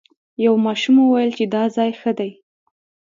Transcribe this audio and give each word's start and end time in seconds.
یو 0.45 0.53
ماشوم 0.65 0.95
وویل 1.01 1.31
چې 1.37 1.45
دا 1.53 1.63
ځای 1.75 1.89
ښه 1.99 2.11
دی. 2.19 2.31